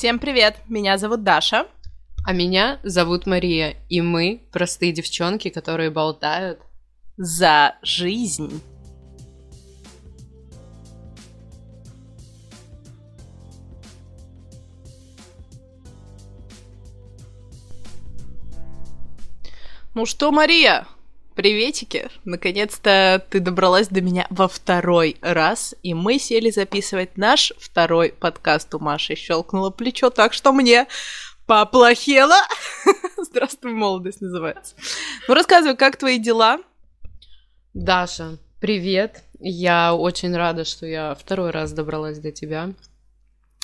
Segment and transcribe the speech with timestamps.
[0.00, 1.66] Всем привет, меня зовут Даша.
[2.24, 6.58] А меня зовут Мария, и мы простые девчонки, которые болтают
[7.18, 8.62] за жизнь.
[19.92, 20.88] Ну что, Мария,
[21.40, 22.10] приветики!
[22.26, 28.74] Наконец-то ты добралась до меня во второй раз, и мы сели записывать наш второй подкаст.
[28.74, 30.86] У Маши щелкнуло плечо, так что мне
[31.46, 32.34] поплохело.
[33.16, 34.74] Здравствуй, молодость называется.
[35.28, 36.58] Ну, рассказывай, как твои дела?
[37.72, 39.24] Даша, привет.
[39.38, 42.74] Я очень рада, что я второй раз добралась до тебя.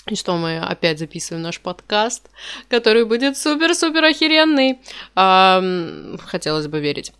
[0.08, 2.30] И что мы опять записываем наш подкаст,
[2.68, 4.78] который будет супер-супер охеренный.
[5.16, 5.60] А,
[6.24, 7.12] хотелось бы верить.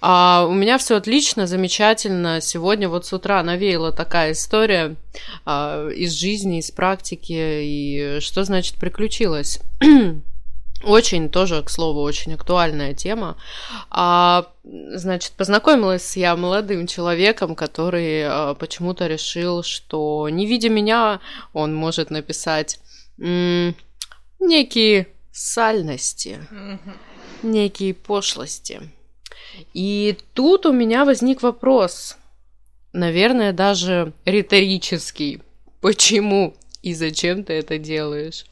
[0.00, 2.40] А, у меня все отлично, замечательно.
[2.40, 4.96] Сегодня вот с утра навеяла такая история
[5.44, 7.60] а, из жизни, из практики.
[7.62, 9.60] И что значит приключилось?
[10.84, 13.36] Очень тоже, к слову, очень актуальная тема.
[13.90, 21.20] А, значит, познакомилась я молодым человеком, который а, почему-то решил, что не видя меня,
[21.52, 22.80] он может написать
[23.18, 23.74] м-
[24.40, 26.96] некие сальности, mm-hmm.
[27.42, 28.80] некие пошлости.
[29.74, 32.16] И тут у меня возник вопрос,
[32.92, 35.42] наверное, даже риторический.
[35.80, 38.44] Почему и зачем ты это делаешь?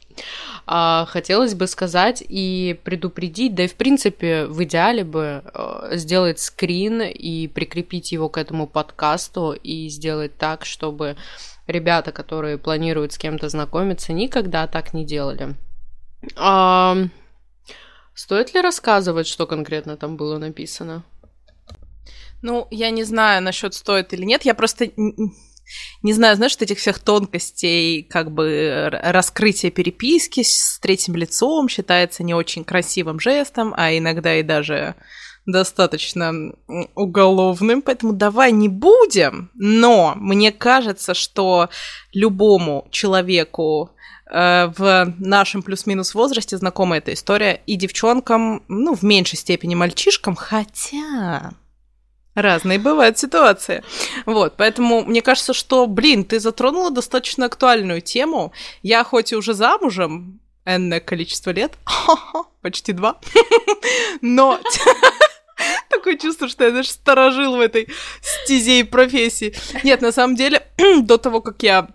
[0.65, 6.39] А, хотелось бы сказать и предупредить, да и в принципе в идеале бы э, сделать
[6.39, 11.17] скрин и прикрепить его к этому подкасту и сделать так, чтобы
[11.67, 15.55] ребята, которые планируют с кем-то знакомиться, никогда так не делали.
[16.35, 16.97] А,
[18.13, 21.03] стоит ли рассказывать, что конкретно там было написано?
[22.41, 24.43] Ну, я не знаю насчет стоит или нет.
[24.43, 24.89] Я просто
[26.03, 32.33] не знаю, знаешь, этих всех тонкостей, как бы раскрытие переписки с третьим лицом считается не
[32.33, 34.95] очень красивым жестом, а иногда и даже
[35.45, 36.53] достаточно
[36.95, 41.69] уголовным, поэтому давай не будем, но мне кажется, что
[42.13, 43.91] любому человеку
[44.29, 50.35] э, в нашем плюс-минус возрасте знакома эта история и девчонкам, ну, в меньшей степени мальчишкам,
[50.35, 51.53] хотя
[52.33, 53.83] Разные бывают ситуации.
[54.25, 58.53] Вот, поэтому мне кажется, что, блин, ты затронула достаточно актуальную тему.
[58.83, 61.73] Я хоть и уже замужем, энное количество лет,
[62.61, 63.19] почти два,
[64.21, 64.59] но
[65.89, 67.89] такое чувство, что я даже сторожил в этой
[68.21, 69.53] стезе и профессии.
[69.83, 70.65] Нет, на самом деле,
[71.01, 71.89] до того, как я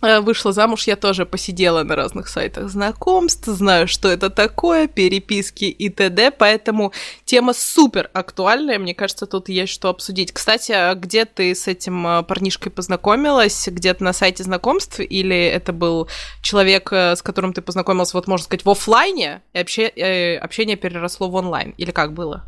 [0.00, 5.88] вышла замуж, я тоже посидела на разных сайтах знакомств, знаю, что это такое, переписки и
[5.88, 6.92] т.д., поэтому
[7.24, 10.32] тема супер актуальная, мне кажется, тут есть что обсудить.
[10.32, 13.68] Кстати, а где ты с этим э, парнишкой познакомилась?
[13.68, 15.00] Где-то на сайте знакомств?
[15.00, 16.08] Или это был
[16.42, 21.34] человек, э, с которым ты познакомилась, вот можно сказать, в офлайне, и общение переросло в
[21.34, 21.74] онлайн?
[21.76, 22.44] Или как было?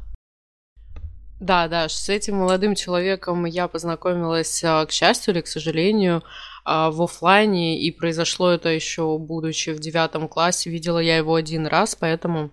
[1.41, 6.23] Да, да, с этим молодым человеком я познакомилась, к счастью или к сожалению,
[6.65, 10.69] а, в офлайне, и произошло это еще будучи в девятом классе.
[10.69, 12.51] Видела я его один раз, поэтому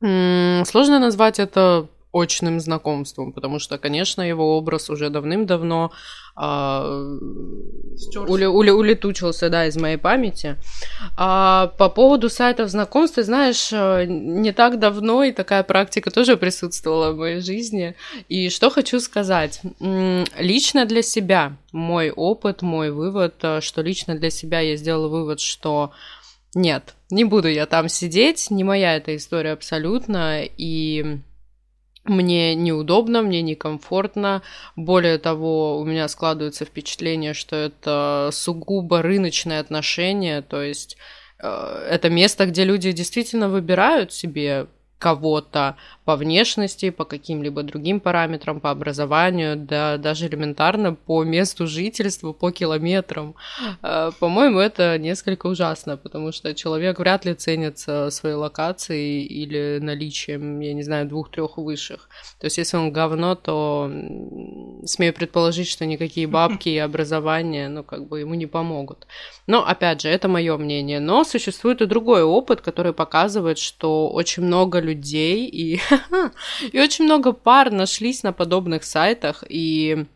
[0.00, 5.92] сложно назвать это очным знакомством, потому что, конечно, его образ уже давным-давно
[6.34, 6.82] а,
[8.28, 10.56] ули, ули, улетучился, да, из моей памяти.
[11.16, 16.36] А по поводу сайтов знакомств, ты знаешь, э, не так давно и такая практика тоже
[16.36, 17.94] присутствовала в моей жизни.
[18.28, 19.60] И что хочу сказать.
[20.38, 25.40] Лично для себя мой опыт, мой вывод, э, что лично для себя я сделала вывод,
[25.40, 25.92] что
[26.54, 31.20] нет, не буду я там сидеть, не моя эта история абсолютно, и
[32.04, 34.42] мне неудобно, мне некомфортно.
[34.76, 40.96] Более того, у меня складывается впечатление, что это сугубо рыночные отношения, то есть
[41.38, 44.66] э, это место, где люди действительно выбирают себе
[45.00, 52.32] кого-то по внешности, по каким-либо другим параметрам, по образованию, да даже элементарно по месту жительства,
[52.32, 53.34] по километрам.
[53.82, 60.60] Э, по-моему, это несколько ужасно, потому что человек вряд ли ценится своей локацией или наличием,
[60.60, 62.08] я не знаю, двух-трех высших.
[62.38, 63.90] То есть, если он говно, то
[64.84, 69.06] смею предположить, что никакие бабки и образование, ну, как бы ему не помогут.
[69.46, 71.00] Но, опять же, это мое мнение.
[71.00, 74.89] Но существует и другой опыт, который показывает, что очень много людей
[75.46, 75.80] и,
[76.72, 80.06] и очень много пар нашлись на подобных сайтах и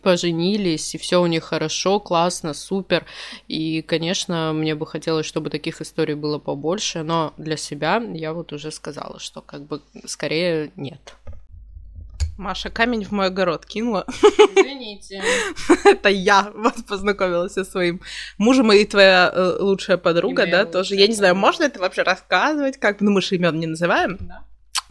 [0.00, 3.04] поженились, и все у них хорошо, классно, супер.
[3.48, 8.52] И, конечно, мне бы хотелось, чтобы таких историй было побольше, но для себя я вот
[8.52, 11.14] уже сказала, что как бы скорее нет.
[12.38, 14.04] Маша камень в мой огород кинула.
[14.08, 15.22] Извините.
[15.84, 18.00] Это я вот познакомилась со своим
[18.38, 20.94] мужем и твоя э, лучшая подруга, да, тоже.
[20.96, 24.16] Я не знаю, можно это вообще рассказывать, как, ну мы же имен не называем.
[24.20, 24.44] Да.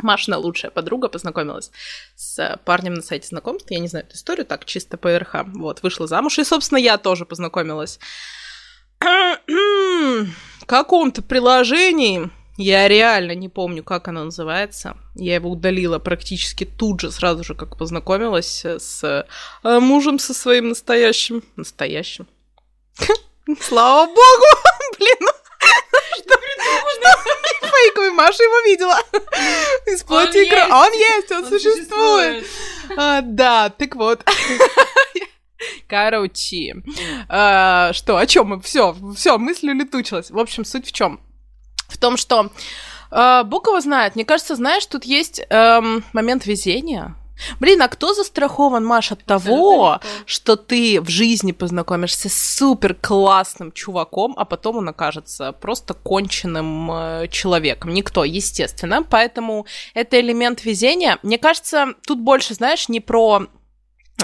[0.04, 1.72] Машина лучшая подруга познакомилась
[2.16, 3.69] с э, парнем на сайте знакомств.
[3.72, 5.44] Я не знаю эту историю, так чисто по РХ.
[5.54, 6.39] Вот, вышла замуж.
[6.39, 8.00] И, собственно, я тоже познакомилась
[9.00, 10.25] в
[10.66, 12.30] каком-то приложении.
[12.61, 14.97] Я реально не помню, как оно называется.
[15.15, 19.03] Я его удалила практически тут же, сразу же, как познакомилась с
[19.63, 21.43] э, мужем со своим настоящим.
[21.55, 22.27] Настоящим.
[23.61, 24.45] Слава богу!
[24.97, 25.31] Блин, ну
[27.81, 28.99] фейковый Маша его видела.
[29.87, 30.71] Из плоти и крови.
[30.71, 32.45] Он есть, он существует.
[32.97, 34.23] А, да, так вот.
[35.87, 36.75] Короче,
[37.29, 38.61] а, что, о чем мы?
[38.61, 40.31] Все, все, мысль улетучилась.
[40.31, 41.19] В общем, суть в чем?
[41.91, 42.49] В том, что
[43.11, 44.15] а, Бог его знает.
[44.15, 47.15] Мне кажется, знаешь, тут есть эм, момент везения.
[47.59, 53.71] Блин, а кто застрахован, Маш, от того, что ты в жизни познакомишься с супер классным
[53.71, 57.94] чуваком, а потом он окажется просто конченным э, человеком.
[57.94, 59.03] Никто, естественно.
[59.03, 59.65] Поэтому
[59.95, 61.17] это элемент везения.
[61.23, 63.47] Мне кажется, тут больше, знаешь, не про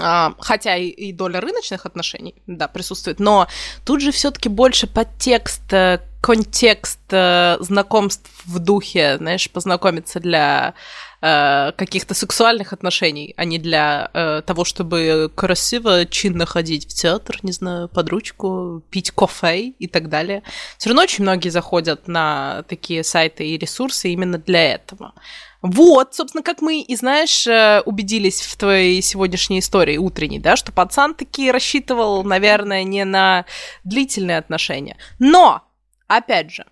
[0.00, 3.48] а, хотя и, и доля рыночных отношений, да, присутствует, но
[3.84, 10.74] тут же все-таки больше подтекст, э, контекст э, знакомств в духе, знаешь, познакомиться для
[11.22, 17.38] э, каких-то сексуальных отношений, а не для э, того, чтобы красиво, чинно ходить в театр,
[17.42, 20.42] не знаю, под ручку, пить кофе и так далее.
[20.76, 25.14] Все равно очень многие заходят на такие сайты и ресурсы именно для этого.
[25.62, 30.72] Вот, собственно, как мы и, знаешь, э, убедились в твоей сегодняшней истории утренней, да, что
[30.72, 33.46] пацан таки рассчитывал, наверное, не на
[33.82, 34.98] длительные отношения.
[35.18, 35.62] Но,
[36.08, 36.66] опять же,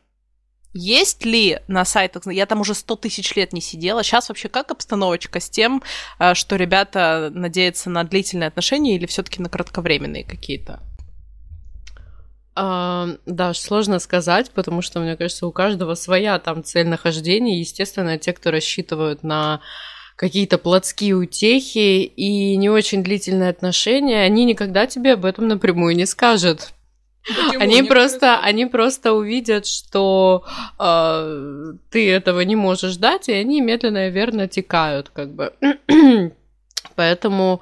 [0.75, 4.71] есть ли на сайтах, я там уже сто тысяч лет не сидела, сейчас вообще как
[4.71, 5.83] обстановочка с тем,
[6.19, 10.81] э, что ребята надеются на длительные отношения или все таки на кратковременные какие-то?
[12.59, 17.61] А, да, сложно сказать, потому что, мне кажется, у каждого своя там цель нахождения.
[17.61, 19.61] Естественно, те, кто рассчитывают на
[20.17, 26.07] какие-то плотские утехи и не очень длительные отношения, они никогда тебе об этом напрямую не
[26.07, 26.73] скажут.
[27.59, 30.45] Они просто, они просто увидят, что
[30.79, 35.53] э, ты этого не можешь дать, и они медленно и верно текают, как бы.
[36.95, 37.61] Поэтому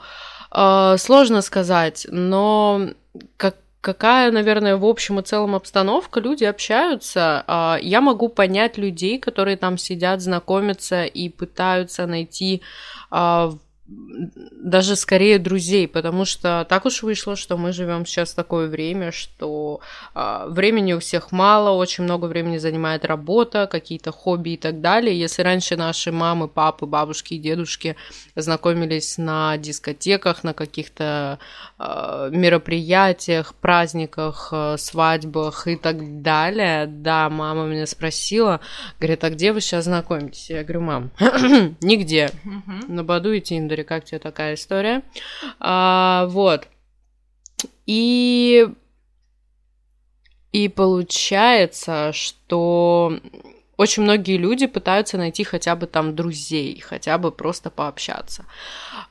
[0.54, 2.90] э, сложно сказать, но
[3.36, 7.44] как какая, наверное, в общем и целом обстановка, люди общаются.
[7.46, 12.62] А, Я могу понять людей, которые там сидят, знакомятся и пытаются найти
[13.86, 19.12] даже скорее друзей, потому что так уж вышло, что мы живем сейчас в такое время,
[19.12, 19.80] что
[20.14, 25.18] а, времени у всех мало, очень много времени занимает работа, какие-то хобби и так далее.
[25.18, 27.96] Если раньше наши мамы, папы, бабушки и дедушки
[28.34, 31.38] знакомились на дискотеках, на каких-то
[31.78, 38.60] а, мероприятиях, праздниках, а, свадьбах и так далее, да, мама меня спросила,
[38.98, 40.48] говорит, а где вы сейчас знакомитесь?
[40.48, 41.10] Я говорю, мам,
[41.82, 42.30] нигде,
[42.88, 43.42] на Баду и
[43.74, 45.02] Тиндере, как тебе такая история?
[45.60, 46.68] А, вот.
[47.86, 48.66] И
[50.52, 53.18] и получается, что
[53.76, 58.44] очень многие люди пытаются найти хотя бы там друзей, хотя бы просто пообщаться.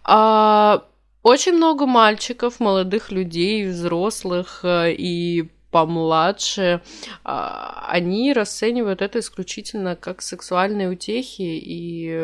[0.04, 0.86] А,
[1.22, 6.82] очень много мальчиков, молодых людей, взрослых э, и помладше,
[7.24, 12.16] а, они расценивают это исключительно как сексуальные утехи и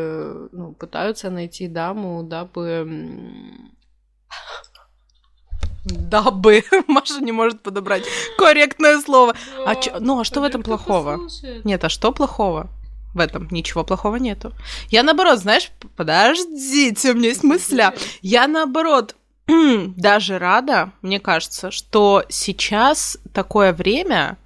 [0.51, 2.87] ну, пытаются найти даму, дабы
[5.85, 6.63] Дабы.
[6.87, 8.03] Маша не может подобрать
[8.37, 9.35] корректное слово.
[9.65, 11.19] А чё- ну, а что в этом плохого?
[11.63, 12.69] Нет, а что плохого?
[13.15, 14.53] В этом ничего плохого нету.
[14.91, 17.93] Я наоборот, знаешь, подождите, у меня есть мысля.
[18.21, 19.15] Я наоборот
[19.95, 24.37] даже рада, мне кажется, что сейчас такое время,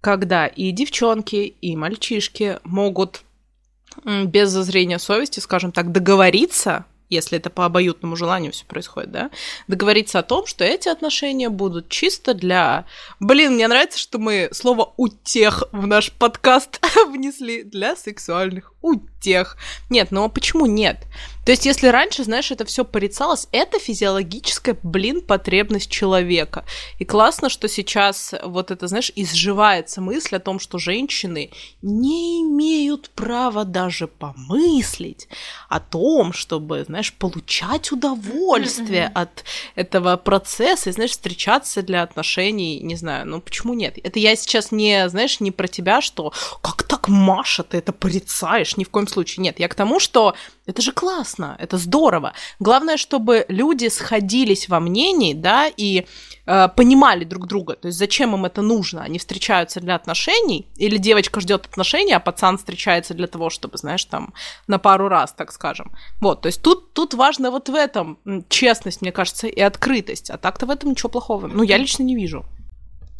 [0.00, 3.22] когда и девчонки, и мальчишки могут
[4.04, 9.30] без зазрения совести, скажем так, договориться, если это по обоюдному желанию все происходит, да,
[9.68, 12.86] договориться о том, что эти отношения будут чисто для...
[13.18, 19.56] Блин, мне нравится, что мы слово «утех» в наш подкаст внесли для сексуальных утех.
[19.90, 21.04] Нет, а почему нет?
[21.44, 26.64] То есть, если раньше, знаешь, это все порицалось, это физиологическая, блин, потребность человека.
[26.98, 31.50] И классно, что сейчас вот это, знаешь, изживается мысль о том, что женщины
[31.82, 35.28] не имеют права даже помыслить
[35.68, 42.80] о том, чтобы, знаешь, понимаешь, получать удовольствие от этого процесса и, знаешь, встречаться для отношений,
[42.80, 43.98] не знаю, ну почему нет?
[44.02, 48.76] Это я сейчас не, знаешь, не про тебя, что как так, Маша, ты это порицаешь,
[48.76, 49.42] ни в коем случае.
[49.42, 50.34] Нет, я к тому, что
[50.66, 52.32] это же классно, это здорово.
[52.58, 56.06] Главное, чтобы люди сходились во мнении, да, и
[56.50, 57.74] э, понимали друг друга.
[57.74, 59.02] То есть зачем им это нужно?
[59.02, 64.04] Они встречаются для отношений, или девочка ждет отношений, а пацан встречается для того, чтобы, знаешь,
[64.04, 64.34] там
[64.66, 65.92] на пару раз, так скажем.
[66.20, 70.30] Вот, то есть тут, тут важно вот в этом честность, мне кажется, и открытость.
[70.30, 71.46] А так-то в этом ничего плохого.
[71.46, 72.44] Ну, я лично не вижу.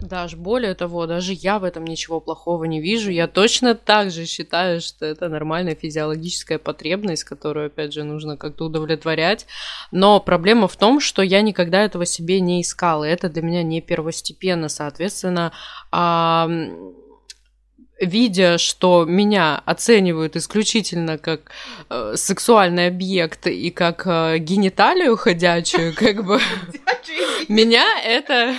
[0.00, 3.10] Даже более того, даже я в этом ничего плохого не вижу.
[3.10, 8.66] Я точно так же считаю, что это нормальная физиологическая потребность, которую, опять же, нужно как-то
[8.66, 9.46] удовлетворять.
[9.92, 13.04] Но проблема в том, что я никогда этого себе не искала.
[13.04, 14.68] Это для меня не первостепенно.
[14.68, 15.52] Соответственно,
[18.00, 21.52] видя, что меня оценивают исключительно как
[21.88, 26.40] э, сексуальный объект и как э, гениталию ходячую, как бы
[27.48, 28.54] меня это,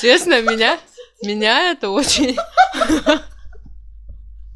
[0.00, 0.78] честно, меня,
[1.22, 2.36] меня это очень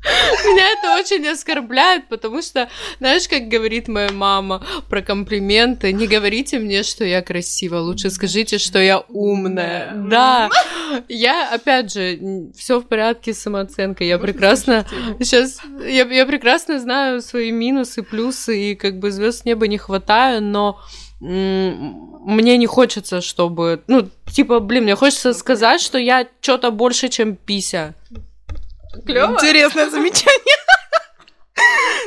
[0.06, 6.58] меня это очень оскорбляет, потому что, знаешь, как говорит моя мама про комплименты, не говорите
[6.58, 9.92] мне, что я красива, лучше скажите, что я умная.
[9.94, 10.48] Да,
[11.08, 14.86] я, опять же, все в порядке с самооценкой, я прекрасно,
[15.18, 20.42] сейчас, я, я прекрасно знаю свои минусы, плюсы, и как бы звезд неба не хватаю,
[20.42, 20.80] но
[21.20, 27.36] мне не хочется, чтобы, ну, типа, блин, мне хочется сказать, что я что-то больше, чем
[27.36, 27.94] пися.
[29.04, 29.32] Клево.
[29.34, 30.56] Интересное замечание.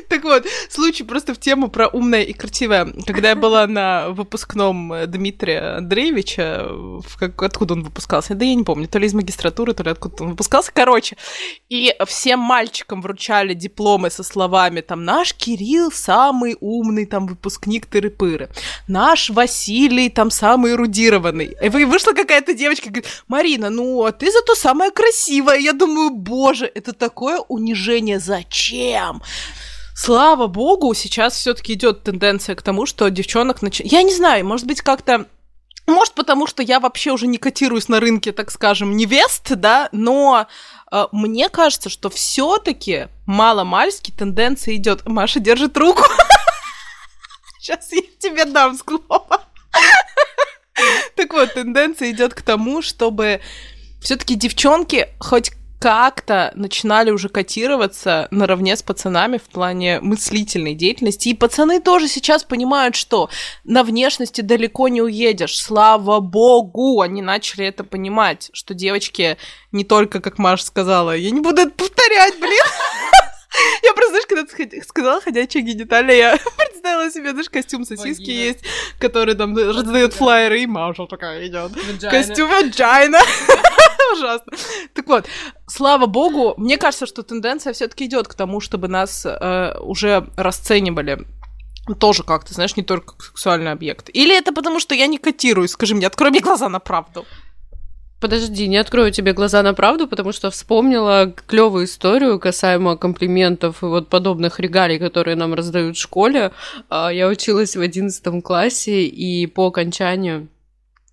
[0.10, 2.94] Так вот, случай просто в тему про умное и красивое.
[3.06, 8.34] Когда я была на выпускном Дмитрия Андреевича, в как, откуда он выпускался?
[8.34, 10.72] Да я не помню, то ли из магистратуры, то ли откуда он выпускался.
[10.74, 11.16] Короче,
[11.70, 18.50] и всем мальчикам вручали дипломы со словами там «Наш Кирилл самый умный там выпускник Тыры-Пыры»,
[18.88, 21.56] «Наш Василий там самый эрудированный».
[21.62, 25.60] И вышла какая-то девочка, говорит «Марина, ну, а ты зато самая красивая».
[25.60, 29.22] Я думаю, боже, это такое унижение, зачем?
[30.00, 33.92] Слава богу, сейчас все-таки идет тенденция к тому, что девчонок начинают...
[33.92, 35.26] Я не знаю, может быть, как-то
[35.88, 40.48] может, потому что я вообще уже не котируюсь на рынке, так скажем, невест, да, но
[40.92, 45.06] э, мне кажется, что все-таки мало-мальски тенденция идет.
[45.06, 46.04] Маша держит руку.
[47.60, 49.42] Сейчас я тебе дам слово.
[51.16, 53.42] Так вот, тенденция идет к тому, чтобы
[54.02, 61.30] все-таки девчонки хоть как-то начинали уже котироваться наравне с пацанами в плане мыслительной деятельности.
[61.30, 63.30] И пацаны тоже сейчас понимают, что
[63.64, 65.58] на внешности далеко не уедешь.
[65.58, 69.38] Слава богу, они начали это понимать, что девочки
[69.72, 72.66] не только, как Маша сказала, я не буду это повторять, блин.
[73.84, 76.40] Я просто, знаешь, когда ты сказала ходячая гениталия, я
[76.80, 78.60] представила себе, знаешь, костюм сосиски есть,
[79.00, 81.72] который там раздает флайеры, и Маша такая идет.
[82.02, 83.20] Костюм Ваджайна.
[84.14, 84.52] Ужасно.
[84.94, 85.28] Так вот,
[85.68, 91.28] слава богу, мне кажется, что тенденция все-таки идет к тому, чтобы нас э, уже расценивали
[92.00, 94.10] тоже как-то, знаешь, не только как сексуальный объект.
[94.14, 95.72] Или это потому, что я не котируюсь?
[95.72, 97.26] Скажи мне, открой мне глаза на правду.
[98.20, 103.86] Подожди, не открою тебе глаза на правду, потому что вспомнила клевую историю касаемо комплиментов и
[103.86, 106.52] вот подобных регалий, которые нам раздают в школе.
[106.90, 110.50] А, я училась в одиннадцатом классе, и по окончанию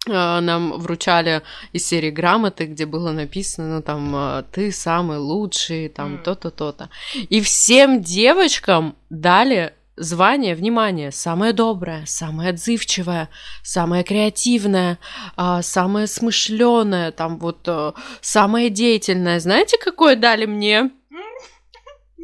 [0.09, 5.89] а, нам вручали из серии грамоты, где было написано, ну, там, а, ты самый лучший,
[5.89, 6.91] там, то-то, то-то.
[7.15, 13.29] И всем девочкам дали звание, внимание, самое доброе, самое отзывчивое,
[13.63, 14.99] самое креативное,
[15.37, 19.41] а, самое смышленое, там вот а, самое деятельное.
[19.41, 20.91] Знаете, какое дали мне?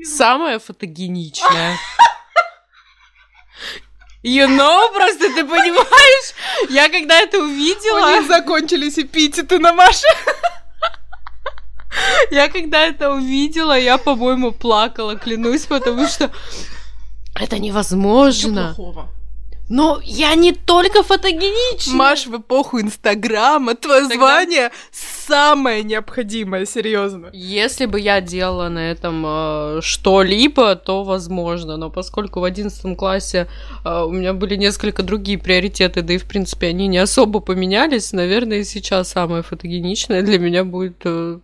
[0.04, 1.76] Самое фотогеничное.
[4.24, 6.34] You know, просто ты понимаешь?
[6.70, 8.06] Я когда это увидела...
[8.06, 10.06] У них закончились эпитеты на Маше.
[12.30, 16.30] Я когда это увидела, я, по-моему, плакала, клянусь, потому что
[17.42, 18.48] это невозможно.
[18.48, 19.08] Ничего плохого.
[19.72, 21.94] Но я не только фотогенична.
[21.94, 24.14] Маш, в эпоху Инстаграма твое Тогда...
[24.16, 27.30] звание самое необходимое, серьезно.
[27.32, 31.78] Если бы я делала на этом э, что-либо, то возможно.
[31.78, 33.48] Но поскольку в одиннадцатом классе
[33.82, 38.12] э, у меня были несколько другие приоритеты, да и в принципе они не особо поменялись,
[38.12, 41.38] наверное, и сейчас самое фотогеничное для меня будет э,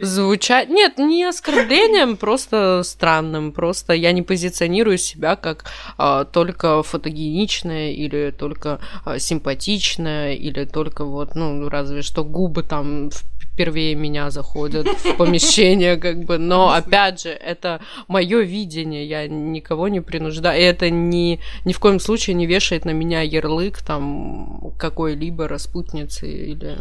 [0.00, 0.68] звучать.
[0.68, 3.50] Нет, не оскорблением, просто странным.
[3.50, 5.64] Просто я не позиционирую себя как
[5.98, 13.10] э, только фотогеничная или только э, симпатичная или только вот, ну, разве что губы там
[13.56, 16.38] первее меня заходят в помещение, как бы.
[16.38, 20.60] Но опять же, это мое видение, я никого не принуждаю.
[20.60, 26.28] И это ни, ни в коем случае не вешает на меня ярлык там какой-либо распутницы
[26.28, 26.78] или.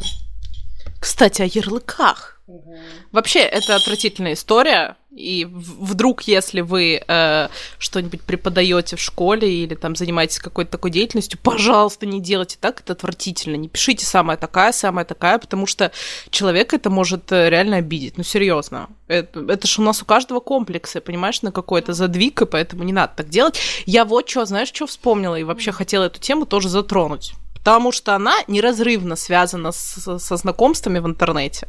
[0.99, 2.41] Кстати, о ярлыках.
[2.47, 2.75] Угу.
[3.11, 4.97] Вообще, это отвратительная история.
[5.15, 11.39] И вдруг, если вы э, что-нибудь преподаете в школе или там занимаетесь какой-то такой деятельностью,
[11.41, 13.55] пожалуйста, не делайте так, это отвратительно.
[13.55, 15.91] Не пишите самая такая, самая такая, потому что
[16.31, 18.17] человек это может э, реально обидеть.
[18.17, 18.89] Ну, серьезно.
[19.07, 22.93] Это, это же у нас у каждого комплексы, понимаешь, на какой-то задвиг, и поэтому не
[22.93, 23.59] надо так делать.
[23.85, 28.13] Я вот что, знаешь, что вспомнила и вообще хотела эту тему тоже затронуть потому что
[28.13, 31.67] она неразрывно связана с, со знакомствами в интернете.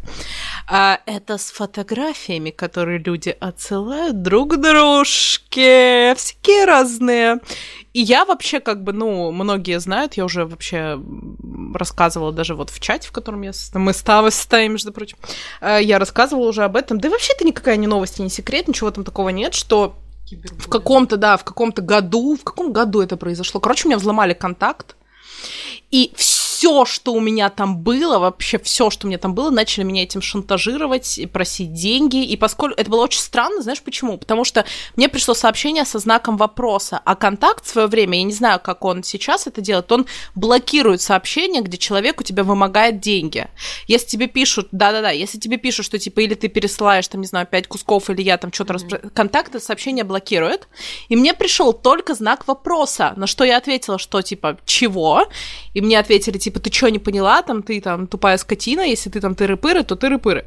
[0.66, 7.38] А это с фотографиями, которые люди отсылают друг дружке, всякие разные.
[7.92, 11.00] И я вообще как бы, ну, многие знают, я уже вообще
[11.74, 15.16] рассказывала даже вот в чате, в котором я, мы с тобой стоим, между прочим,
[15.60, 16.98] э, я рассказывала уже об этом.
[16.98, 19.94] Да и вообще это никакая не новость, не секрет, ничего там такого нет, что
[20.58, 23.60] в каком-то, да, в каком-то году, в каком году это произошло?
[23.60, 24.96] Короче, у меня взломали контакт,
[25.90, 26.43] и все,
[26.84, 30.22] что у меня там было, вообще все, что у меня там было, начали меня этим
[30.22, 32.24] шантажировать, просить деньги.
[32.24, 34.18] И поскольку это было очень странно, знаешь почему?
[34.18, 34.64] Потому что
[34.96, 38.84] мне пришло сообщение со знаком вопроса, а контакт в свое время, я не знаю, как
[38.84, 43.46] он сейчас это делает, он блокирует сообщение, где человек у тебя вымогает деньги.
[43.86, 47.46] Если тебе пишут, да-да-да, если тебе пишут, что типа или ты пересылаешь, там, не знаю,
[47.46, 48.90] пять кусков, или я там что-то mm-hmm.
[48.90, 49.10] распро...
[49.10, 50.68] контакт это сообщение блокирует.
[51.08, 55.26] И мне пришел только знак вопроса, на что я ответила, что типа чего?
[55.74, 59.20] И мне ответили, типа, ты что, не поняла, там, ты там тупая скотина, если ты
[59.20, 60.44] там тыры-пыры, то тыры-пыры.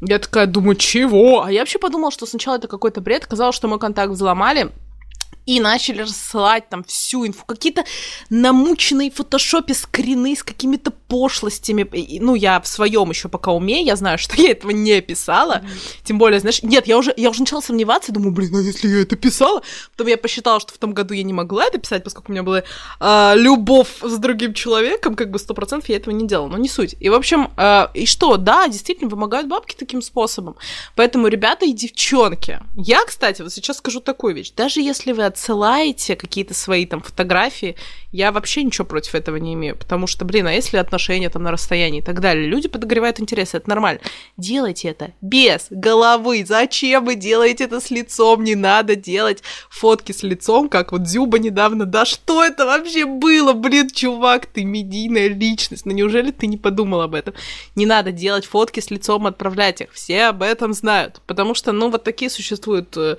[0.00, 1.44] Я такая думаю, чего?
[1.44, 4.70] А я вообще подумала, что сначала это какой-то бред, казалось, что мой контакт взломали,
[5.50, 7.84] и начали рассылать там всю инфу, какие-то
[8.28, 11.88] намученные в фотошопе скрины с какими-то пошлостями.
[12.20, 15.54] Ну, я в своем еще пока уме, я знаю, что я этого не писала.
[15.54, 16.04] Mm-hmm.
[16.04, 19.02] Тем более, знаешь, нет, я уже, я уже начала сомневаться, думаю, блин, а если я
[19.02, 19.62] это писала?
[19.90, 22.44] Потом я посчитала, что в том году я не могла это писать, поскольку у меня
[22.44, 22.62] была
[23.00, 26.68] э, любовь с другим человеком, как бы сто процентов я этого не делала, но не
[26.68, 26.94] суть.
[27.00, 30.54] И, в общем, э, и что, да, действительно, вымогают бабки таким способом.
[30.94, 36.16] Поэтому, ребята и девчонки, я, кстати, вот сейчас скажу такую вещь, даже если вы отсылаете
[36.16, 37.76] какие-то свои там фотографии,
[38.12, 41.52] я вообще ничего против этого не имею, потому что, блин, а если отношения там на
[41.52, 44.00] расстоянии и так далее, люди подогревают интересы, это нормально.
[44.36, 46.44] Делайте это без головы.
[46.46, 48.42] Зачем вы делаете это с лицом?
[48.42, 51.86] Не надо делать фотки с лицом, как вот Зюба недавно.
[51.86, 53.52] Да что это вообще было?
[53.52, 55.86] Блин, чувак, ты медийная личность.
[55.86, 57.34] Ну неужели ты не подумал об этом?
[57.76, 59.92] Не надо делать фотки с лицом, отправлять их.
[59.92, 61.20] Все об этом знают.
[61.26, 63.16] Потому что, ну, вот такие существуют э,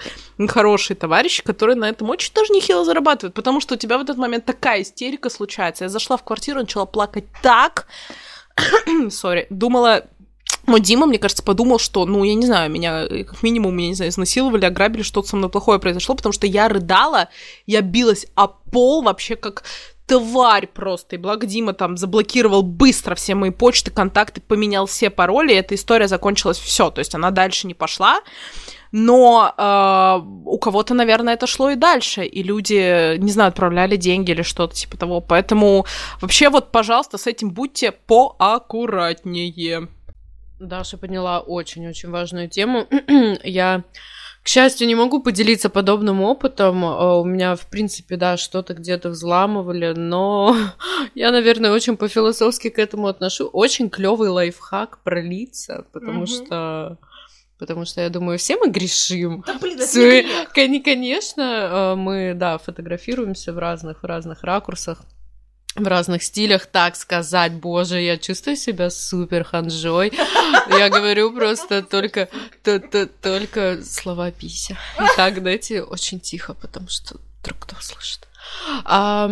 [0.49, 3.33] хорошие товарищи, которые на этом очень даже нехило зарабатывают.
[3.35, 5.85] Потому что у тебя в этот момент такая истерика случается.
[5.85, 7.87] Я зашла в квартиру, начала плакать так.
[9.09, 9.47] Сори.
[9.49, 10.05] Думала,
[10.67, 13.87] но Дима, мне кажется, подумал, что, ну, я не знаю, меня э, как минимум, я
[13.87, 17.29] не знаю, изнасиловали, ограбили, что-то со мной плохое произошло, потому что я рыдала,
[17.65, 19.63] я билась о пол вообще как
[20.05, 21.15] тварь просто.
[21.15, 25.75] И благо Дима там заблокировал быстро все мои почты, контакты, поменял все пароли, и эта
[25.75, 26.89] история закончилась все.
[26.89, 28.21] То есть она дальше не пошла
[28.91, 34.31] но э, у кого-то, наверное, это шло и дальше, и люди, не знаю, отправляли деньги
[34.31, 35.21] или что-то типа того.
[35.21, 35.85] Поэтому
[36.19, 39.87] вообще вот, пожалуйста, с этим будьте поаккуратнее.
[40.59, 42.87] Даша подняла очень-очень важную тему.
[43.43, 43.83] Я
[44.43, 46.83] к счастью, не могу поделиться подобным опытом.
[46.83, 50.55] Э, у меня, в принципе, да, что-то где-то взламывали, но
[51.15, 53.47] я, наверное, очень по-философски к этому отношу.
[53.47, 56.45] Очень клевый лайфхак про лица, потому mm-hmm.
[56.45, 56.97] что
[57.61, 59.43] потому что я думаю, все мы грешим.
[59.45, 59.87] Да, блин, это
[60.83, 65.03] Конечно, э, мы, да, фотографируемся в разных, в разных ракурсах
[65.75, 70.11] в разных стилях, так сказать, боже, я чувствую себя супер ханжой.
[70.69, 72.27] Я говорю просто только,
[72.63, 74.77] то, то, только слова пися.
[74.99, 78.27] И так, знаете, очень тихо, потому что вдруг кто слышит.
[78.83, 79.29] А,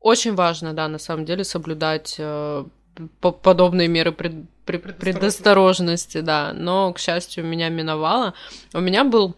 [0.00, 2.64] очень важно, да, на самом деле, соблюдать э,
[3.20, 6.52] подобные меры пред, пред, предосторожности, да.
[6.52, 8.34] Но, к счастью, меня миновало.
[8.72, 9.34] У меня был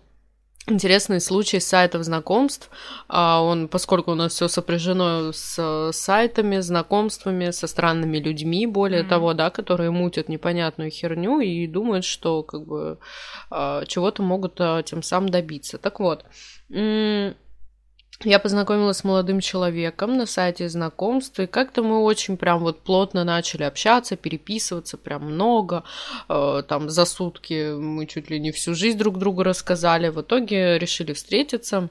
[0.67, 2.71] интересный случай сайтов знакомств.
[3.09, 9.09] А, он, поскольку у нас все сопряжено с сайтами, знакомствами, со странными людьми, более mm-hmm.
[9.09, 12.99] того, да, которые мутят непонятную херню и думают, что как бы
[13.51, 15.79] а, чего-то могут а, тем самым добиться.
[15.79, 16.25] Так вот,
[18.25, 23.25] я познакомилась с молодым человеком на сайте знакомств, и как-то мы очень прям вот плотно
[23.25, 25.85] начали общаться, переписываться прям много.
[26.29, 30.09] Э, там за сутки мы чуть ли не всю жизнь друг другу рассказали.
[30.09, 31.89] В итоге решили встретиться.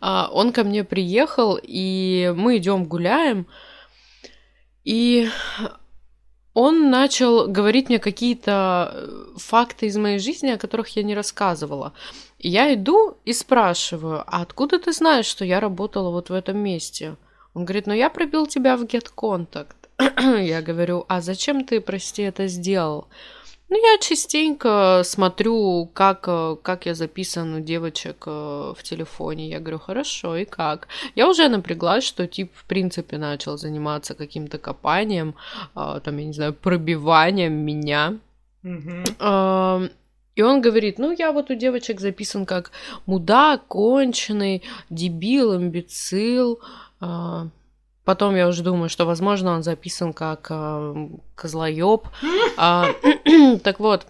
[0.00, 3.46] А он ко мне приехал, и мы идем гуляем.
[4.84, 5.28] И
[6.54, 11.92] он начал говорить мне какие-то э, факты из моей жизни, о которых я не рассказывала.
[12.38, 17.16] Я иду и спрашиваю, а откуда ты знаешь, что я работала вот в этом месте?
[17.54, 19.74] Он говорит, ну я пробил тебя в Get Contact.
[20.42, 23.08] я говорю, а зачем ты, прости, это сделал?
[23.68, 28.30] Ну, я частенько смотрю, как, э, как я записан у девочек э,
[28.76, 29.48] в телефоне.
[29.48, 30.88] Я говорю, хорошо, и как?
[31.16, 35.34] Я уже напряглась, что тип, в принципе, начал заниматься каким-то копанием,
[35.74, 38.18] а, там, я не знаю, пробиванием меня.
[38.62, 39.90] Mm-hmm.
[40.36, 42.72] И он говорит, ну, я вот у девочек записан как
[43.06, 46.60] мудак, конченый, дебил, имбецил,
[47.00, 47.48] а,
[48.04, 52.08] Потом я уже думаю, что, возможно, он записан как э, козлоеб.
[52.56, 52.86] А,
[53.64, 54.06] так вот,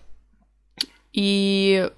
[1.14, 1.88] и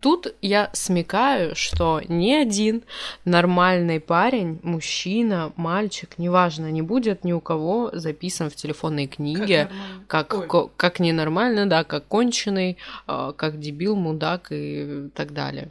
[0.00, 2.82] тут я смекаю, что ни один
[3.24, 9.70] нормальный парень, мужчина, мальчик, неважно, не будет ни у кого записан в телефонной книге
[10.06, 15.70] как, как, как ненормально, да, как конченый, э, как дебил, мудак и так далее.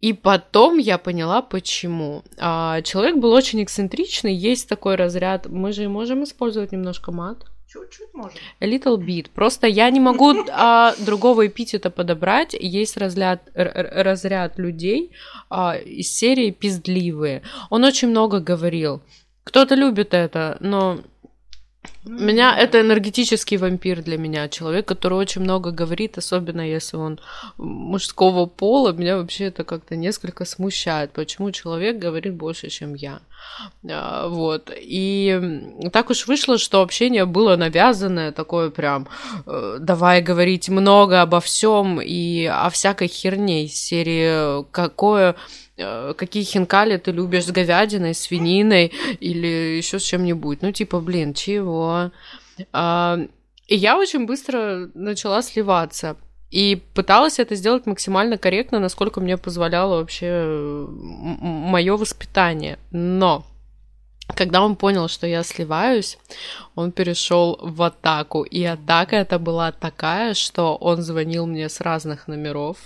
[0.00, 2.22] И потом я поняла, почему.
[2.38, 5.46] А, человек был очень эксцентричный, есть такой разряд.
[5.46, 7.44] Мы же можем использовать немножко мат.
[7.66, 8.36] Чуть-чуть можем.
[8.60, 9.30] A little bit.
[9.32, 12.54] Просто я не могу а, другого эпитета подобрать.
[12.58, 15.12] Есть разряд, разряд людей
[15.50, 17.42] а, из серии пиздливые.
[17.68, 19.02] Он очень много говорил.
[19.44, 21.00] Кто-то любит это, но
[22.10, 27.20] меня это энергетический вампир для меня, человек, который очень много говорит, особенно если он
[27.56, 33.20] мужского пола, меня вообще это как-то несколько смущает, почему человек говорит больше, чем я.
[33.88, 34.70] А, вот.
[34.76, 35.40] И
[35.92, 39.08] так уж вышло, что общение было навязанное, такое прям
[39.46, 45.36] э, давай говорить много обо всем и о всякой херне из серии какое
[45.80, 50.62] Э, какие хинкали ты любишь с говядиной, свининой или еще с чем-нибудь.
[50.62, 52.10] Ну, типа, блин, чего?
[52.72, 53.18] А,
[53.66, 56.16] и я очень быстро начала сливаться.
[56.50, 62.78] И пыталась это сделать максимально корректно, насколько мне позволяло вообще мое воспитание.
[62.90, 63.44] Но
[64.34, 66.18] когда он понял, что я сливаюсь,
[66.74, 68.42] он перешел в атаку.
[68.42, 72.78] И атака это была такая, что он звонил мне с разных номеров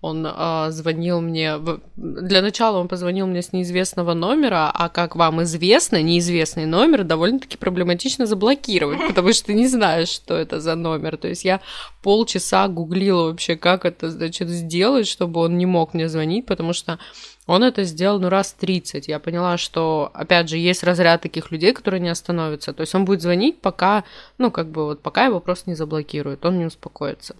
[0.00, 1.54] он э, звонил мне...
[1.96, 7.56] Для начала он позвонил мне с неизвестного номера, а как вам известно, неизвестный номер довольно-таки
[7.56, 11.16] проблематично заблокировать, потому что ты не знаешь, что это за номер.
[11.16, 11.60] То есть я
[12.02, 16.98] полчаса гуглила вообще, как это, значит, сделать, чтобы он не мог мне звонить, потому что
[17.46, 19.08] он это сделал, ну, раз 30.
[19.08, 22.72] Я поняла, что, опять же, есть разряд таких людей, которые не остановятся.
[22.72, 24.04] То есть он будет звонить, пока,
[24.36, 27.36] ну, как бы вот, пока его просто не заблокируют, он не успокоится.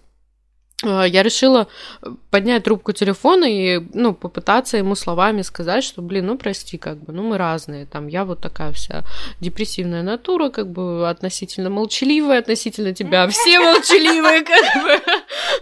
[0.83, 1.67] А, я решила
[2.03, 6.99] э, поднять трубку телефона и, ну, попытаться ему словами сказать, что, блин, ну, прости, как
[7.03, 9.03] бы, ну, мы разные, там, я вот такая вся
[9.39, 15.01] депрессивная натура, как бы, относительно молчаливая, относительно тебя все молчаливые, как бы,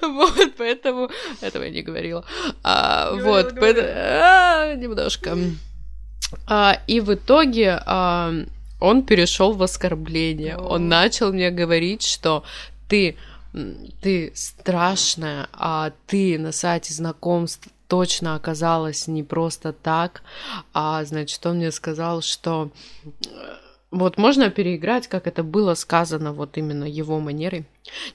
[0.02, 2.26] вот, поэтому, этого я не говорила,
[2.62, 5.38] а, вот, а, немножко,
[6.88, 7.80] и в итоге
[8.82, 12.44] он перешел в оскорбление, он начал мне говорить, что
[12.90, 13.16] ты
[14.02, 20.24] ты страшная, а ты на сайте знакомств точно оказалась не просто так,
[20.74, 22.72] а значит, он мне сказал, что
[23.04, 23.56] э,
[23.92, 27.66] вот можно переиграть, как это было сказано вот именно его манерой.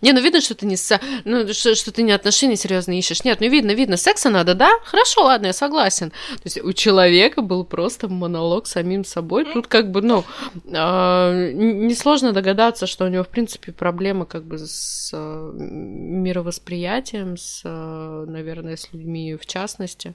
[0.00, 1.00] Не, ну видно, что ты не с...
[1.24, 3.24] ну, что, что ты не отношения серьезно ищешь.
[3.24, 4.70] Нет, ну видно, видно, секса надо, да?
[4.84, 6.10] Хорошо, ладно, я согласен.
[6.10, 9.46] То есть у человека был просто монолог самим собой.
[9.52, 10.24] Тут как бы, ну,
[10.66, 17.62] э, несложно догадаться, что у него, в принципе, проблема как бы с э, мировосприятием, с,
[17.64, 20.14] э, наверное, с людьми в частности.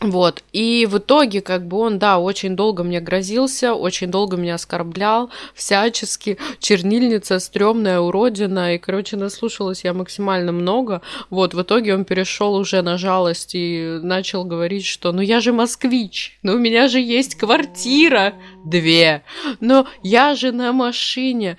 [0.00, 4.56] Вот, и в итоге, как бы он, да, очень долго мне грозился, очень долго меня
[4.56, 12.04] оскорблял, всячески, чернильница, стрёмная уродина, и, короче, наслушалась я максимально много, вот, в итоге он
[12.04, 16.88] перешел уже на жалость и начал говорить, что, ну, я же москвич, ну, у меня
[16.88, 18.34] же есть квартира,
[18.66, 19.22] две,
[19.60, 21.56] но я же на машине,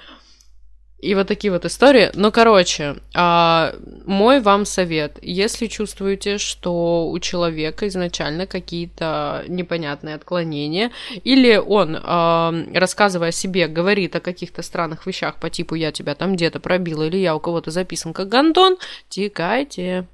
[1.00, 2.10] и вот такие вот истории.
[2.16, 5.20] Ну, короче, а, мой вам совет.
[5.22, 10.92] Если чувствуете, что у человека изначально какие-то непонятные отклонения,
[11.24, 16.16] или он, а, рассказывая о себе, говорит о каких-то странных вещах по типу «я тебя
[16.16, 20.08] там где-то пробила» или «я у кого-то записан как гандон», текайте.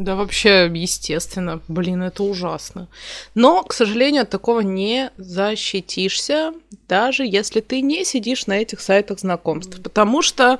[0.00, 1.60] Да, вообще, естественно.
[1.68, 2.88] Блин, это ужасно.
[3.34, 6.54] Но, к сожалению, от такого не защитишься,
[6.88, 9.78] даже если ты не сидишь на этих сайтах знакомств.
[9.82, 10.58] Потому что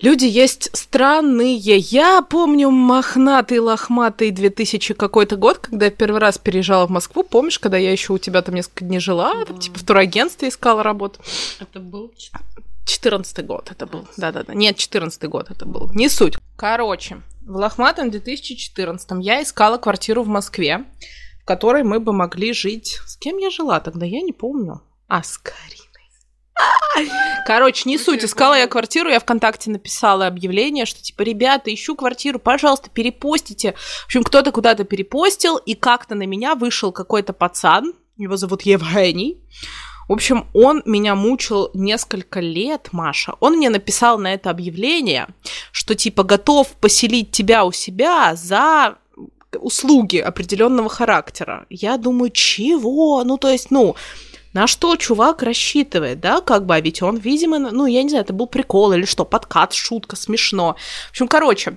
[0.00, 1.56] люди есть странные.
[1.56, 7.22] Я помню мохнатый, лохматый 2000 какой-то год, когда я первый раз переезжала в Москву.
[7.22, 9.58] Помнишь, когда я еще у тебя там несколько дней жила, да.
[9.58, 11.20] типа в турагентстве искала работу?
[11.60, 12.14] Это был
[12.86, 14.06] 14 год это был.
[14.16, 14.54] Да-да-да.
[14.54, 15.90] Нет, 14 год это был.
[15.92, 16.36] Не суть.
[16.56, 20.84] Короче, в лохматом 2014 я искала квартиру в Москве,
[21.42, 22.98] в которой мы бы могли жить.
[23.06, 24.06] С кем я жила тогда?
[24.06, 24.80] Я не помню.
[25.08, 25.84] А, с Кариной.
[27.46, 28.24] Короче, не суть.
[28.24, 33.72] Искала я квартиру, я ВКонтакте написала объявление, что типа, ребята, ищу квартиру, пожалуйста, перепостите.
[33.72, 39.42] В общем, кто-то куда-то перепостил, и как-то на меня вышел какой-то пацан, его зовут Евгений.
[40.08, 43.34] В общем, он меня мучил несколько лет, Маша.
[43.40, 45.28] Он мне написал на это объявление,
[45.72, 48.96] что типа готов поселить тебя у себя за
[49.56, 51.66] услуги определенного характера.
[51.70, 53.22] Я думаю, чего?
[53.24, 53.94] Ну, то есть, ну,
[54.52, 58.24] на что чувак рассчитывает, да, как бы, а ведь он, видимо, ну, я не знаю,
[58.24, 60.76] это был прикол или что, подкат, шутка, смешно.
[61.08, 61.76] В общем, короче,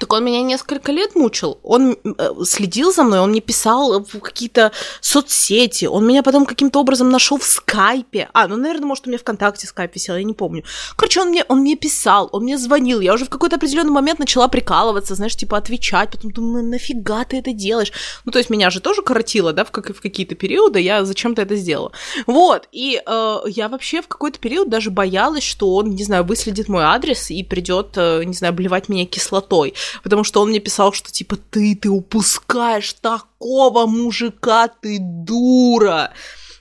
[0.00, 1.58] так он меня несколько лет мучил.
[1.62, 6.80] Он э, следил за мной, он мне писал в какие-то соцсети, он меня потом каким-то
[6.80, 8.28] образом нашел в скайпе.
[8.32, 10.64] А, ну, наверное, может, у меня ВКонтакте скайп висел, я не помню.
[10.96, 13.00] Короче, он мне, он мне писал, он мне звонил.
[13.00, 16.10] Я уже в какой-то определенный момент начала прикалываться, знаешь, типа отвечать.
[16.10, 17.92] Потом думаю, нафига ты это делаешь?
[18.24, 21.42] Ну, то есть меня же тоже коротило, да, в, как, в какие-то периоды, я зачем-то
[21.42, 21.92] это сделала.
[22.26, 26.68] Вот, и э, я вообще в какой-то период даже боялась, что он, не знаю, выследит
[26.68, 30.92] мой адрес и придет, э, не знаю, обливать меня кислотой потому что он мне писал,
[30.92, 36.12] что типа ты, ты упускаешь такого мужика, ты дура!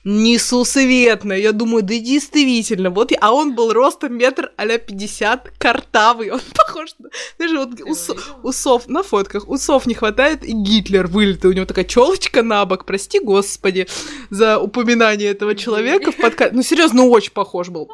[0.06, 1.34] Несусветно.
[1.34, 6.96] Я думаю, да действительно, вот, а он был ростом метр а 50, картавый, он похож,
[7.00, 8.10] на, даже вот ус,
[8.44, 12.86] усов, на фотках, усов не хватает, и Гитлер вылитый, у него такая челочка на бок,
[12.86, 13.88] прости господи
[14.30, 17.90] за упоминание этого человека в подкасте, ну серьезно, очень похож был.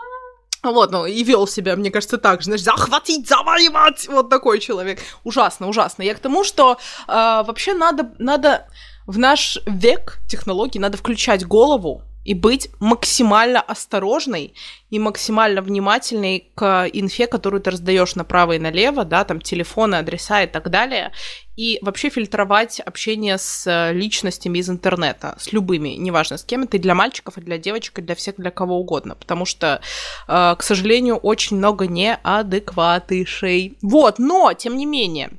[0.71, 4.99] Вот, ну, и вел себя, мне кажется, так же, знаешь, захватить, завоевать, вот такой человек.
[5.23, 6.03] Ужасно, ужасно.
[6.03, 7.11] Я к тому, что э,
[7.45, 8.67] вообще надо, надо
[9.05, 14.53] в наш век технологий, надо включать голову, и быть максимально осторожной
[14.89, 20.43] и максимально внимательной к инфе, которую ты раздаешь направо и налево, да, там телефоны, адреса
[20.43, 21.11] и так далее,
[21.55, 26.79] и вообще фильтровать общение с личностями из интернета, с любыми, неважно с кем это, и
[26.79, 29.81] для мальчиков, и для девочек, и для всех, для кого угодно, потому что,
[30.27, 33.77] э, к сожалению, очень много неадекватышей.
[33.81, 35.29] Вот, но, тем не менее,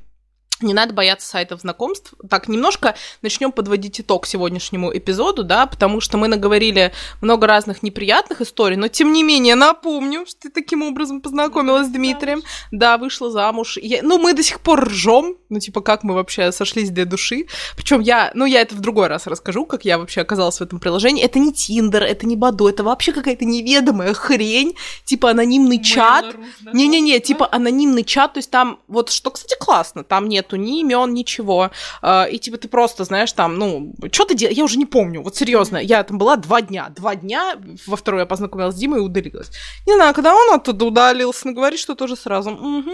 [0.61, 2.13] не надо бояться сайтов знакомств.
[2.29, 8.41] Так, немножко начнем подводить итог сегодняшнему эпизоду, да, потому что мы наговорили много разных неприятных
[8.41, 12.41] историй, но тем не менее напомню, что ты таким образом познакомилась с Дмитрием.
[12.71, 13.77] Да, вышла замуж.
[13.81, 17.47] Я, ну, мы до сих пор ржем, ну, типа, как мы вообще сошлись для души.
[17.75, 20.79] Причем я, ну, я это в другой раз расскажу, как я вообще оказалась в этом
[20.79, 21.23] приложении.
[21.23, 26.35] Это не Тиндер, это не Баду, это вообще какая-то неведомая хрень, типа анонимный чат.
[26.73, 30.81] Не-не-не, типа анонимный чат, то есть там, вот что, кстати, классно, там нет нету ни
[30.81, 31.71] имен, ничего.
[32.01, 34.57] А, и типа ты просто, знаешь, там, ну, что ты делаешь?
[34.57, 35.77] Я уже не помню, вот серьезно.
[35.77, 36.89] Я там была два дня.
[36.95, 37.55] Два дня,
[37.85, 39.49] во второй я познакомилась с Димой и удалилась.
[39.85, 42.51] Не знаю, когда он оттуда удалился, но говорит, что тоже сразу.
[42.51, 42.91] Угу.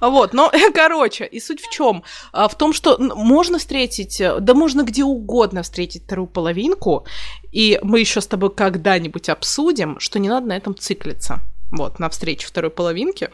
[0.00, 2.02] Вот, но, короче, и суть в чем?
[2.32, 7.06] А, в том, что можно встретить, да можно где угодно встретить вторую половинку,
[7.52, 11.40] и мы еще с тобой когда-нибудь обсудим, что не надо на этом циклиться.
[11.72, 13.30] Вот, на встрече второй половинки.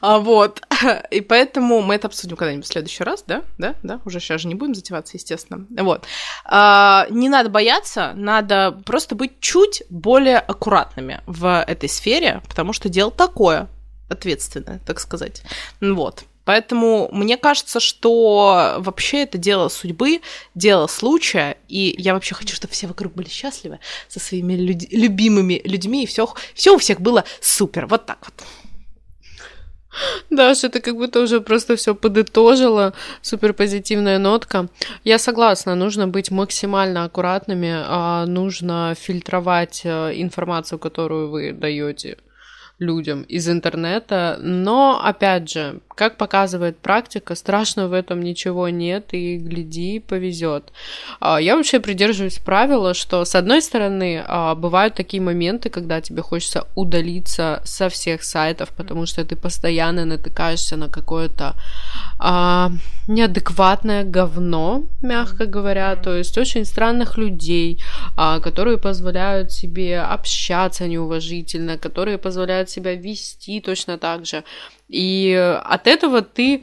[0.00, 0.62] А, вот.
[1.10, 3.42] И поэтому мы это обсудим когда-нибудь в следующий раз, да?
[3.58, 3.74] Да?
[3.82, 4.00] Да?
[4.04, 5.66] Уже сейчас же не будем затеваться, естественно.
[5.70, 6.04] Вот.
[6.44, 12.88] А, не надо бояться, надо просто быть чуть более аккуратными в этой сфере, потому что
[12.88, 13.68] дело такое,
[14.08, 15.42] ответственное, так сказать.
[15.80, 16.24] Вот.
[16.44, 20.22] Поэтому мне кажется, что вообще это дело судьбы,
[20.54, 25.60] дело случая, и я вообще хочу, чтобы все вокруг были счастливы со своими люд- любимыми
[25.64, 27.86] людьми, и все, все у всех было супер.
[27.86, 28.34] Вот так вот.
[30.30, 32.92] Даша, ты как будто уже просто все подытожила.
[33.20, 34.68] Супер позитивная нотка.
[35.04, 42.16] Я согласна, нужно быть максимально аккуратными, а нужно фильтровать э, информацию, которую вы даете
[42.78, 44.38] людям из интернета.
[44.40, 50.72] Но, опять же, как показывает практика, страшного в этом ничего нет, и гляди, повезет.
[51.20, 56.22] А, я вообще придерживаюсь правила, что с одной стороны а, бывают такие моменты, когда тебе
[56.22, 61.54] хочется удалиться со всех сайтов, потому что ты постоянно натыкаешься на какое-то
[62.18, 62.70] а,
[63.08, 67.78] неадекватное говно, мягко говоря, то есть очень странных людей,
[68.16, 74.44] а, которые позволяют себе общаться неуважительно, которые позволяют себя вести точно так же.
[74.92, 75.32] И
[75.64, 76.62] от этого ты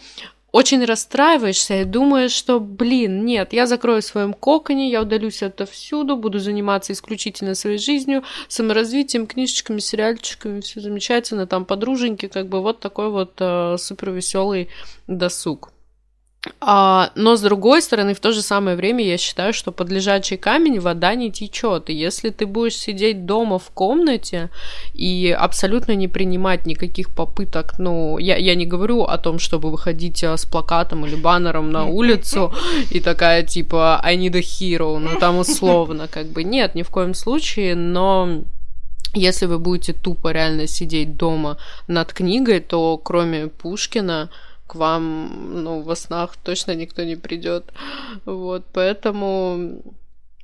[0.51, 6.15] очень расстраиваешься и думаешь, что, блин, нет, я закрою в своем коконе, я удалюсь отовсюду,
[6.15, 12.79] буду заниматься исключительно своей жизнью, саморазвитием, книжечками, сериальчиками, все замечательно, там подруженьки, как бы вот
[12.79, 14.69] такой вот э, супер веселый
[15.07, 15.71] досуг.
[16.61, 20.37] А, но с другой стороны, в то же самое время я считаю, что под лежачий
[20.37, 21.89] камень вода не течет.
[21.89, 24.49] И если ты будешь сидеть дома в комнате
[24.93, 30.23] и абсолютно не принимать никаких попыток, ну, я, я не говорю о том, чтобы выходить
[30.23, 32.53] а, с плакатом или баннером на улицу
[32.89, 36.89] и такая типа I need a hero, ну там условно, как бы нет, ни в
[36.89, 38.43] коем случае, но
[39.13, 44.29] если вы будете тупо реально сидеть дома над книгой, то кроме Пушкина
[44.69, 47.65] к вам, ну, во снах точно никто не придет.
[48.25, 49.81] Вот, поэтому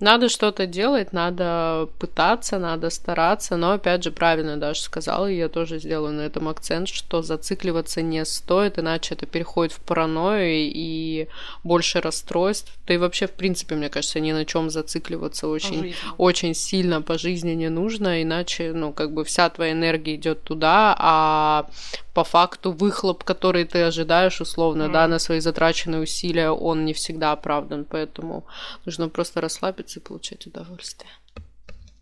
[0.02, 5.48] надо что-то делать, надо пытаться, надо стараться, но опять же правильно даже сказала, и я
[5.48, 11.28] тоже сделаю на этом акцент, что зацикливаться не стоит, иначе это переходит в паранойю и
[11.64, 12.74] больше расстройств.
[12.88, 17.18] Да и вообще, в принципе, мне кажется, ни на чем зацикливаться очень, очень сильно по
[17.18, 21.70] жизни не нужно, иначе, ну, как бы вся твоя энергия идет туда, а
[22.16, 24.92] по факту выхлоп, который ты ожидаешь, условно, mm.
[24.92, 28.46] да, на свои затраченные усилия, он не всегда оправдан, поэтому
[28.86, 31.12] нужно просто расслабиться и получать удовольствие.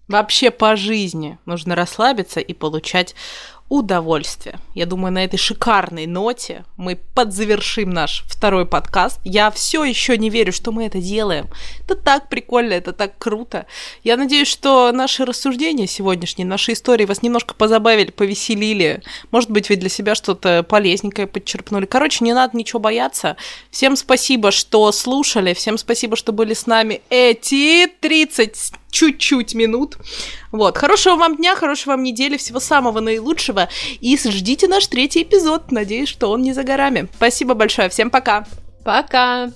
[0.08, 3.16] Вообще по жизни нужно расслабиться и получать
[3.70, 4.60] удовольствие.
[4.76, 9.20] Я думаю, на этой шикарной ноте мы подзавершим наш второй подкаст.
[9.24, 11.48] Я все еще не верю, что мы это делаем.
[11.84, 13.66] Это так прикольно, это так круто.
[14.04, 19.02] Я надеюсь, что наши рассуждения сегодняшние, наши истории вас немножко позабавили, повеселили.
[19.32, 21.86] Может быть, вы для себя что-то полезненькое подчерпнули.
[21.86, 23.38] Короче, не надо ничего бояться.
[23.72, 25.54] Всем спасибо, что слушали.
[25.54, 29.98] Всем спасибо, что были с нами эти 30 чуть-чуть минут.
[30.52, 30.78] Вот.
[30.78, 33.68] Хорошего вам дня, хорошего вам недели, всего самого наилучшего.
[34.00, 35.72] И ждите наш третий эпизод.
[35.72, 37.10] Надеюсь, что он не за горами.
[37.16, 37.90] Спасибо большое.
[37.90, 38.46] Всем пока.
[38.86, 39.52] Пока.